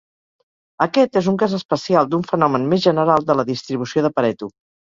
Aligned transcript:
Aquest 0.85 1.19
és 1.21 1.29
un 1.33 1.37
cas 1.43 1.53
especial 1.59 2.09
d'un 2.15 2.25
fenomen 2.31 2.67
més 2.75 2.83
general 2.89 3.29
de 3.31 3.37
la 3.41 3.49
distribució 3.55 4.09
de 4.09 4.15
Pareto. 4.19 4.55